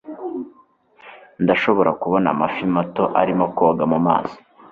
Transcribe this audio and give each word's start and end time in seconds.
ndashobora 1.43 1.91
kubona 2.01 2.27
amafi 2.33 2.63
mato 2.75 3.03
arimo 3.21 3.45
koga 3.57 3.83
mu 3.91 3.99
mazi 4.07 4.35